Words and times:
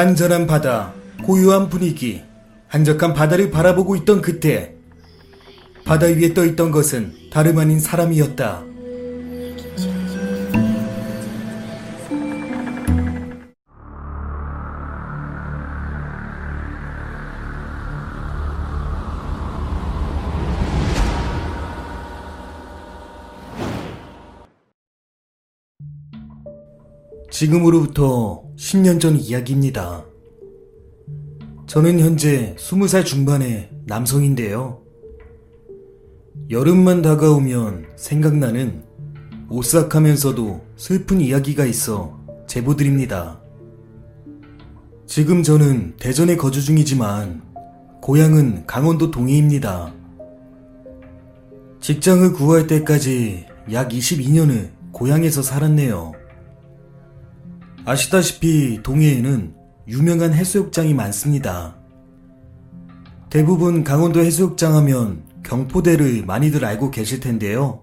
잔잔한 0.00 0.46
바다, 0.46 0.94
고요한 1.24 1.68
분위기, 1.68 2.22
한적한 2.68 3.12
바다를 3.12 3.50
바라보고 3.50 3.96
있던 3.96 4.22
그때 4.22 4.74
바다 5.84 6.06
위에 6.06 6.32
떠 6.32 6.46
있던 6.46 6.70
것은 6.70 7.12
다름 7.30 7.58
아닌 7.58 7.78
사람이었다. 7.78 8.69
지금으로부터 27.40 28.42
10년 28.58 29.00
전 29.00 29.16
이야기입니다. 29.16 30.04
저는 31.66 31.98
현재 31.98 32.54
20살 32.58 33.06
중반의 33.06 33.70
남성인데요. 33.86 34.82
여름만 36.50 37.00
다가오면 37.00 37.92
생각나는 37.96 38.84
오싹하면서도 39.48 40.60
슬픈 40.76 41.22
이야기가 41.22 41.64
있어 41.64 42.20
제보드립니다. 42.46 43.40
지금 45.06 45.42
저는 45.42 45.96
대전에 45.96 46.36
거주 46.36 46.62
중이지만 46.62 47.40
고향은 48.02 48.66
강원도 48.66 49.10
동해입니다. 49.10 49.94
직장을 51.80 52.34
구할 52.34 52.66
때까지 52.66 53.46
약 53.72 53.88
22년을 53.88 54.72
고향에서 54.92 55.40
살았네요. 55.40 56.19
아시다시피 57.84 58.80
동해에는 58.82 59.54
유명한 59.88 60.34
해수욕장이 60.34 60.94
많습니다. 60.94 61.76
대부분 63.30 63.84
강원도 63.84 64.20
해수욕장 64.20 64.74
하면 64.76 65.24
경포대를 65.42 66.24
많이들 66.26 66.64
알고 66.64 66.90
계실 66.90 67.20
텐데요. 67.20 67.82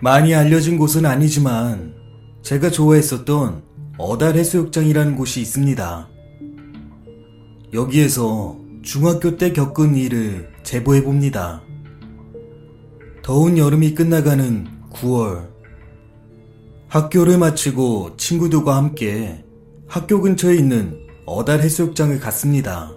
많이 0.00 0.34
알려진 0.34 0.78
곳은 0.78 1.04
아니지만 1.04 1.94
제가 2.42 2.70
좋아했었던 2.70 3.62
어달 3.98 4.36
해수욕장이라는 4.36 5.16
곳이 5.16 5.40
있습니다. 5.40 6.08
여기에서 7.72 8.58
중학교 8.82 9.36
때 9.36 9.52
겪은 9.52 9.94
일을 9.94 10.50
제보해 10.62 11.02
봅니다. 11.04 11.62
더운 13.22 13.58
여름이 13.58 13.94
끝나가는 13.94 14.66
9월. 14.90 15.59
학교를 16.90 17.38
마치고 17.38 18.16
친구들과 18.16 18.76
함께 18.76 19.44
학교 19.86 20.20
근처에 20.20 20.56
있는 20.56 21.06
어달 21.24 21.60
해수욕장을 21.60 22.18
갔습니다. 22.18 22.90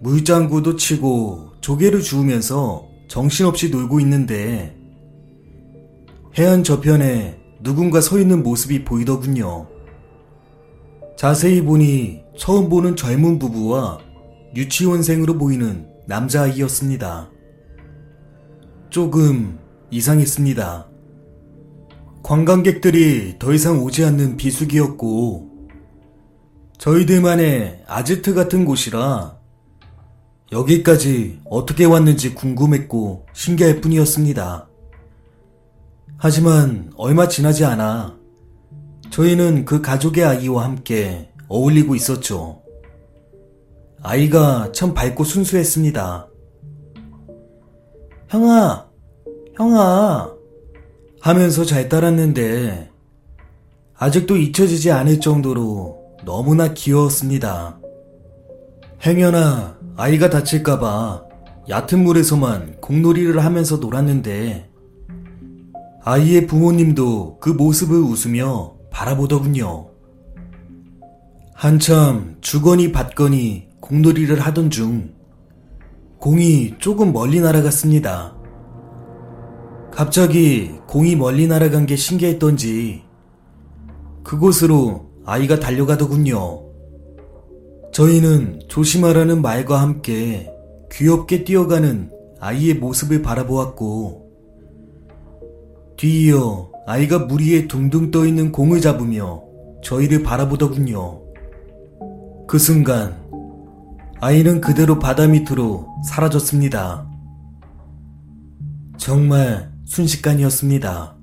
물장구도 0.00 0.74
치고 0.74 1.52
조개를 1.60 2.00
주우면서 2.00 2.88
정신없이 3.06 3.70
놀고 3.70 4.00
있는데 4.00 4.76
해안 6.36 6.64
저편에 6.64 7.40
누군가 7.62 8.00
서 8.00 8.18
있는 8.18 8.42
모습이 8.42 8.84
보이더군요. 8.84 9.68
자세히 11.16 11.62
보니 11.62 12.24
처음 12.36 12.68
보는 12.68 12.96
젊은 12.96 13.38
부부와 13.38 13.98
유치원생으로 14.56 15.38
보이는 15.38 15.86
남자아이였습니다. 16.08 17.30
조금 18.88 19.56
이상했습니다. 19.92 20.89
관광객들이 22.30 23.40
더 23.40 23.52
이상 23.52 23.82
오지 23.82 24.04
않는 24.04 24.36
비수기였고, 24.36 25.50
저희들만의 26.78 27.82
아지트 27.88 28.34
같은 28.34 28.64
곳이라 28.64 29.36
여기까지 30.52 31.40
어떻게 31.44 31.84
왔는지 31.84 32.36
궁금했고 32.36 33.26
신기할 33.32 33.80
뿐이었습니다. 33.80 34.68
하지만 36.18 36.92
얼마 36.96 37.26
지나지 37.26 37.64
않아 37.64 38.16
저희는 39.10 39.64
그 39.64 39.82
가족의 39.82 40.24
아이와 40.24 40.62
함께 40.62 41.32
어울리고 41.48 41.96
있었죠. 41.96 42.62
아이가 44.02 44.70
참 44.70 44.94
밝고 44.94 45.24
순수했습니다. 45.24 46.28
형아, 48.28 48.88
형아, 49.56 50.39
하면서 51.20 51.64
잘 51.64 51.88
따랐는데 51.88 52.90
아직도 53.94 54.38
잊혀지지 54.38 54.90
않을 54.90 55.20
정도로 55.20 56.16
너무나 56.24 56.72
귀여웠습니다. 56.72 57.78
행여나 59.04 59.78
아이가 59.96 60.30
다칠까봐 60.30 61.24
얕은 61.68 62.02
물에서만 62.02 62.80
공놀이를 62.80 63.44
하면서 63.44 63.76
놀았는데 63.76 64.70
아이의 66.02 66.46
부모님도 66.46 67.38
그 67.38 67.50
모습을 67.50 67.98
웃으며 67.98 68.76
바라보더군요. 68.90 69.90
한참 71.52 72.38
주거니 72.40 72.92
받거니 72.92 73.68
공놀이를 73.80 74.40
하던 74.40 74.70
중 74.70 75.12
공이 76.18 76.76
조금 76.78 77.12
멀리 77.12 77.40
날아갔습니다. 77.40 78.39
갑자기 79.92 80.78
공이 80.86 81.16
멀리 81.16 81.46
날아간 81.46 81.86
게 81.86 81.96
신기했던지 81.96 83.02
그곳으로 84.22 85.10
아이가 85.24 85.60
달려가더군요. 85.60 86.64
저희는 87.92 88.60
조심하라는 88.68 89.42
말과 89.42 89.80
함께 89.80 90.50
귀엽게 90.92 91.44
뛰어가는 91.44 92.10
아이의 92.40 92.74
모습을 92.74 93.22
바라보았고 93.22 94.30
뒤이어 95.96 96.70
아이가 96.86 97.18
물 97.18 97.42
위에 97.42 97.68
둥둥 97.68 98.10
떠 98.10 98.24
있는 98.24 98.52
공을 98.52 98.80
잡으며 98.80 99.42
저희를 99.82 100.22
바라보더군요. 100.22 101.20
그 102.46 102.58
순간 102.58 103.20
아이는 104.20 104.60
그대로 104.60 104.98
바다 104.98 105.26
밑으로 105.26 105.86
사라졌습니다. 106.04 107.08
정말 108.96 109.69
순식간이었습니다. 109.90 111.16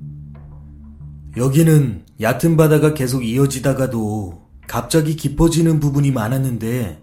여기는 1.38 2.04
얕은 2.20 2.58
바다가 2.58 2.94
계속 2.94 3.24
이어지다가도 3.24 4.42
갑자기 4.68 5.16
깊어지는 5.16 5.80
부분이 5.80 6.12
많았는데 6.12 7.02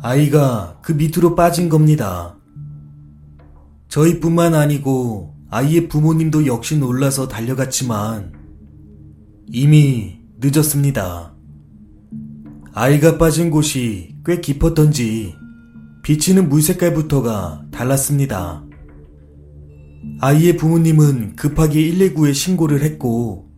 아이가 0.00 0.78
그 0.80 0.92
밑으로 0.92 1.34
빠진 1.34 1.68
겁니다. 1.68 2.36
저희뿐만 3.88 4.54
아니고 4.54 5.34
아이의 5.50 5.88
부모님도 5.88 6.46
역시 6.46 6.78
놀라서 6.78 7.28
달려갔지만 7.28 8.32
이미 9.48 10.20
늦었습니다. 10.40 11.34
아이가 12.72 13.18
빠진 13.18 13.50
곳이 13.50 14.16
꽤 14.24 14.40
깊었던지 14.40 15.34
비치는 16.02 16.48
물 16.48 16.62
색깔부터가 16.62 17.66
달랐습니다. 17.70 18.67
아이의 20.20 20.56
부모님은 20.56 21.36
급하게 21.36 21.80
119에 21.90 22.34
신고를 22.34 22.82
했고 22.82 23.48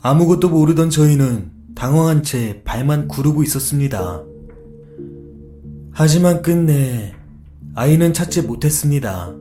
아무것도 0.00 0.50
모르던 0.50 0.90
저희는 0.90 1.50
당황한 1.74 2.22
채 2.22 2.62
발만 2.64 3.08
구르고 3.08 3.42
있었습니다. 3.42 4.22
하지만 5.92 6.42
끝내 6.42 7.14
아이는 7.74 8.12
찾지 8.12 8.42
못했습니다. 8.42 9.34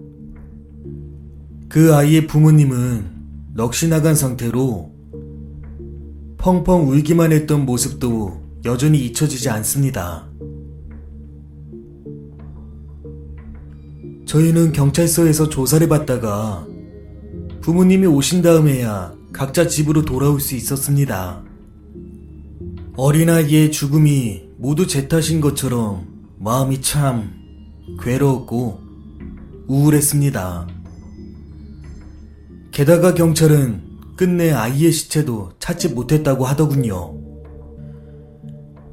그 1.69 1.93
아이의 1.93 2.27
부모님은 2.27 3.11
넋이 3.55 3.89
나간 3.89 4.15
상태로 4.15 4.91
펑펑 6.37 6.89
울기만 6.89 7.31
했던 7.31 7.65
모습도 7.65 8.41
여전히 8.65 9.05
잊혀지지 9.05 9.49
않습니다. 9.49 10.32
저희는 14.25 14.71
경찰서에서 14.71 15.49
조사를 15.49 15.87
받다가 15.87 16.67
부모님이 17.61 18.07
오신 18.07 18.41
다음에야 18.41 19.13
각자 19.31 19.67
집으로 19.67 20.03
돌아올 20.03 20.39
수 20.39 20.55
있었습니다. 20.55 21.43
어린아이의 22.95 23.71
죽음이 23.71 24.43
모두 24.57 24.85
제 24.87 25.07
탓인 25.07 25.41
것처럼 25.41 26.07
마음이 26.39 26.81
참 26.81 27.31
괴로웠고 28.01 28.79
우울했습니다. 29.67 30.67
게다가 32.71 33.13
경찰은 33.13 33.81
끝내 34.15 34.51
아이의 34.51 34.91
시체도 34.91 35.53
찾지 35.59 35.89
못했다고 35.89 36.45
하더군요. 36.45 37.17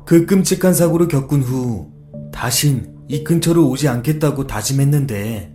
그 0.06 0.26
끔찍한 0.26 0.75
사고를 0.75 1.09
겪은 1.09 1.43
후 1.43 1.91
다신 2.33 2.89
이 3.11 3.25
근처로 3.25 3.69
오지 3.69 3.89
않겠다고 3.89 4.47
다짐했는데 4.47 5.53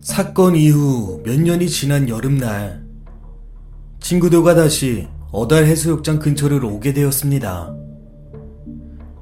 사건 0.00 0.56
이후 0.56 1.22
몇 1.24 1.40
년이 1.40 1.68
지난 1.68 2.08
여름날 2.08 2.84
친구들과 4.00 4.56
다시 4.56 5.06
어달 5.30 5.66
해수욕장 5.66 6.18
근처를 6.18 6.64
오게 6.64 6.92
되었습니다. 6.94 7.72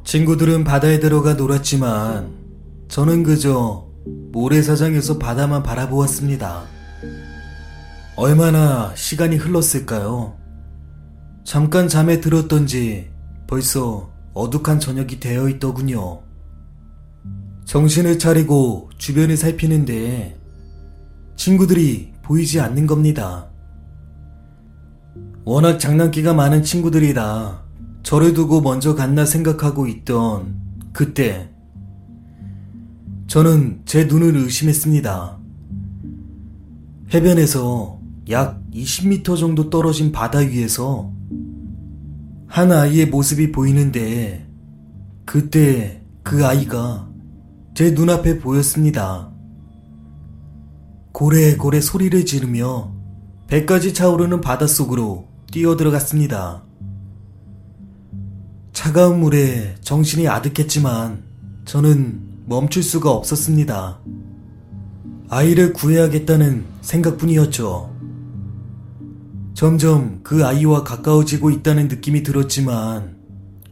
친구들은 0.04 0.64
바다에 0.64 0.98
들어가 0.98 1.34
놀았지만 1.34 2.32
저는 2.88 3.22
그저 3.22 3.86
모래사장에서 4.32 5.18
바다만 5.18 5.62
바라보았습니다. 5.62 6.64
얼마나 8.16 8.94
시간이 8.94 9.36
흘렀을까요? 9.36 10.38
잠깐 11.44 11.86
잠에 11.86 12.22
들었던지 12.22 13.10
벌써 13.46 14.10
어둑한 14.32 14.80
저녁이 14.80 15.20
되어 15.20 15.50
있더군요. 15.50 16.25
정신을 17.66 18.20
차리고 18.20 18.90
주변을 18.96 19.36
살피는데 19.36 20.38
친구들이 21.34 22.12
보이지 22.22 22.60
않는 22.60 22.86
겁니다. 22.86 23.50
워낙 25.44 25.78
장난기가 25.78 26.32
많은 26.32 26.62
친구들이라 26.62 27.64
저를 28.04 28.34
두고 28.34 28.60
먼저 28.60 28.94
갔나 28.94 29.24
생각하고 29.24 29.88
있던 29.88 30.60
그때 30.92 31.50
저는 33.26 33.82
제 33.84 34.04
눈을 34.04 34.36
의심했습니다. 34.36 35.38
해변에서 37.12 38.00
약 38.30 38.62
20m 38.72 39.38
정도 39.38 39.70
떨어진 39.70 40.12
바다 40.12 40.38
위에서 40.38 41.12
한 42.46 42.70
아이의 42.70 43.06
모습이 43.06 43.50
보이는데 43.50 44.48
그때 45.24 46.04
그 46.22 46.46
아이가 46.46 47.06
제 47.76 47.90
눈앞에 47.90 48.38
보였습니다. 48.38 49.30
고래고래 51.12 51.82
소리를 51.82 52.24
지르며 52.24 52.90
배까지 53.48 53.92
차오르는 53.92 54.40
바닷속으로 54.40 55.28
뛰어들어갔습니다. 55.52 56.62
차가운 58.72 59.20
물에 59.20 59.74
정신이 59.82 60.26
아득했지만 60.26 61.24
저는 61.66 62.46
멈출 62.46 62.82
수가 62.82 63.10
없었습니다. 63.10 64.00
아이를 65.28 65.74
구해야겠다는 65.74 66.64
생각뿐이었죠. 66.80 67.94
점점 69.52 70.20
그 70.22 70.46
아이와 70.46 70.82
가까워지고 70.82 71.50
있다는 71.50 71.88
느낌이 71.88 72.22
들었지만 72.22 73.18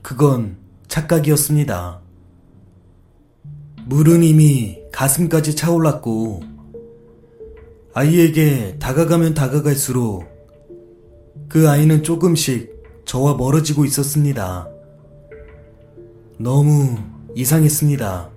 그건 0.02 0.58
착각이었습니다. 0.88 2.03
물은 3.86 4.22
이미 4.22 4.78
가슴까지 4.92 5.56
차올랐고 5.56 6.42
아이에게 7.92 8.78
다가가면 8.78 9.34
다가갈수록 9.34 10.24
그 11.48 11.68
아이는 11.68 12.02
조금씩 12.02 12.74
저와 13.04 13.34
멀어지고 13.34 13.84
있었습니다. 13.84 14.68
너무 16.38 16.96
이상했습니다. 17.34 18.30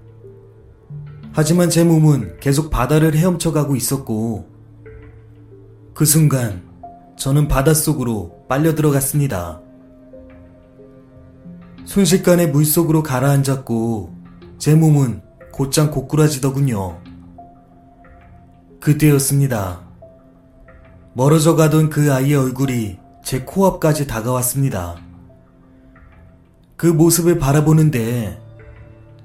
하지만 1.31 1.69
제 1.69 1.83
몸은 1.83 2.39
계속 2.39 2.69
바다를 2.69 3.15
헤엄쳐 3.15 3.53
가고 3.53 3.75
있었고 3.75 4.49
그 5.93 6.03
순간 6.03 6.67
저는 7.17 7.47
바닷속으로 7.47 8.45
빨려 8.49 8.75
들어갔습니다. 8.75 9.61
순식간에 11.85 12.47
물속으로 12.47 13.01
가라앉았고 13.01 14.13
제 14.57 14.75
몸은 14.75 15.26
곧장 15.57 15.89
고꾸라지더군요. 15.89 17.01
그때였습니다. 18.79 19.81
멀어져 21.15 21.55
가던 21.55 21.89
그 21.89 22.13
아이의 22.13 22.35
얼굴이 22.35 22.99
제 23.23 23.41
코앞까지 23.41 24.05
다가왔습니다. 24.05 24.97
그 26.75 26.85
모습을 26.85 27.39
바라보는데 27.39 28.39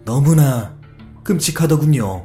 너무나 0.07 0.75
끔찍하더군요. 1.23 2.25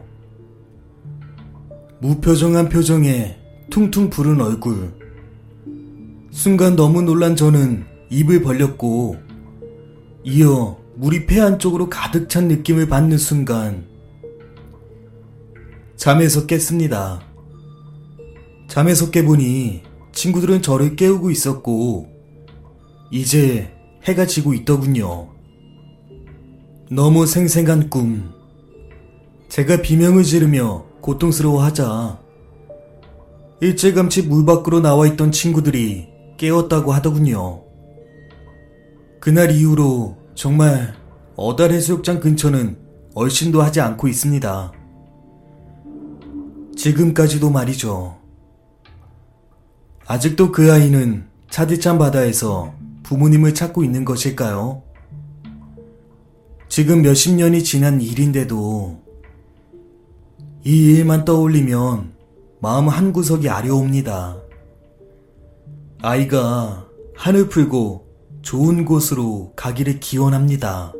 무표정한 1.99 2.69
표정에 2.69 3.37
퉁퉁 3.69 4.09
부른 4.09 4.39
얼굴. 4.39 4.93
순간 6.31 6.77
너무 6.77 7.01
놀란 7.01 7.35
저는 7.35 7.85
입을 8.09 8.41
벌렸고, 8.41 9.17
이어 10.23 10.77
물이 10.95 11.25
폐 11.25 11.41
안쪽으로 11.41 11.89
가득 11.89 12.29
찬 12.29 12.47
느낌을 12.47 12.87
받는 12.87 13.17
순간, 13.17 13.96
잠에서 15.97 16.45
깼습니다. 16.45 17.19
잠에서 18.67 19.09
깨보니 19.09 19.81
친구들은 20.13 20.61
저를 20.61 20.95
깨우고 20.95 21.31
있었고, 21.31 22.07
이제 23.11 23.73
해가 24.03 24.27
지고 24.27 24.53
있더군요. 24.53 25.29
너무 26.91 27.25
생생한 27.25 27.89
꿈. 27.89 28.31
제가 29.49 29.81
비명을 29.81 30.23
지르며 30.23 30.85
고통스러워하자 31.01 32.19
일찌감치 33.61 34.23
물 34.23 34.45
밖으로 34.45 34.81
나와 34.81 35.07
있던 35.07 35.31
친구들이 35.31 36.09
깨웠다고 36.37 36.91
하더군요. 36.91 37.63
그날 39.19 39.49
이후로 39.49 40.15
정말 40.35 40.93
어달 41.35 41.71
해수욕장 41.71 42.19
근처는 42.19 42.77
얼씬도 43.15 43.63
하지 43.63 43.81
않고 43.81 44.07
있습니다. 44.07 44.76
지금까지도 46.87 47.49
말이죠. 47.49 48.15
아직도 50.05 50.53
그 50.53 50.71
아이는 50.71 51.27
차디찬 51.49 51.97
바다에서 51.97 52.73
부모님을 53.03 53.53
찾고 53.53 53.83
있는 53.83 54.05
것일까요? 54.05 54.83
지금 56.69 57.01
몇십 57.01 57.35
년이 57.35 57.65
지난 57.65 57.99
일인데도 57.99 59.01
이 60.63 60.93
일만 60.93 61.25
떠올리면 61.25 62.13
마음 62.61 62.87
한구석이 62.87 63.49
아려옵니다. 63.49 64.37
아이가 66.01 66.87
하늘 67.17 67.49
풀고 67.49 68.07
좋은 68.43 68.85
곳으로 68.85 69.51
가기를 69.57 69.99
기원합니다. 69.99 70.93